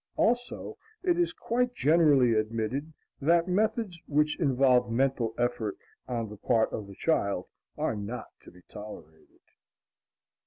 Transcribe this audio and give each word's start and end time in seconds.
Also, 0.15 0.79
it 1.03 1.15
is 1.19 1.31
quite 1.31 1.75
generally 1.75 2.33
admitted 2.33 2.91
that 3.21 3.47
methods 3.47 4.01
which 4.07 4.35
involve 4.39 4.89
mental 4.89 5.35
effort 5.37 5.77
on 6.07 6.27
the 6.27 6.37
part 6.37 6.73
of 6.73 6.87
the 6.87 6.95
child 6.95 7.45
are 7.77 7.95
not 7.95 8.25
to 8.43 8.49
be 8.49 8.61
tolerated. 8.67 9.41